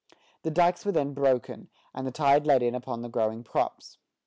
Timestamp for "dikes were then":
0.49-1.13